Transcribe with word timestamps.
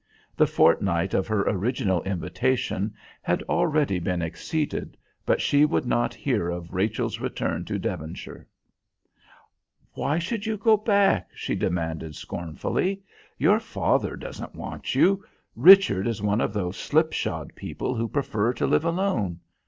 The 0.35 0.47
fortnight 0.47 1.13
of 1.13 1.27
her 1.27 1.43
original 1.47 2.01
invitation 2.01 2.95
had 3.21 3.43
already 3.43 3.99
been 3.99 4.23
exceeded, 4.23 4.97
but 5.27 5.39
she 5.41 5.63
would 5.63 5.85
not 5.85 6.15
hear 6.15 6.49
of 6.49 6.73
Rachel's 6.73 7.19
return 7.19 7.65
to 7.65 7.77
Devonshire. 7.77 8.47
"Why 9.93 10.17
should 10.17 10.47
you 10.47 10.57
go 10.57 10.75
back?" 10.75 11.29
she 11.35 11.53
demanded 11.53 12.15
scornfully. 12.15 13.03
"Your 13.37 13.59
father 13.59 14.15
doesn't 14.15 14.55
want 14.55 14.95
you 14.95 15.23
Richard 15.55 16.07
is 16.07 16.19
one 16.19 16.41
of 16.41 16.51
those 16.51 16.77
slip 16.77 17.13
shod 17.13 17.53
people 17.55 17.93
who 17.93 18.07
prefer 18.09 18.53
to 18.53 18.65
live 18.65 18.85
alone. 18.85 19.39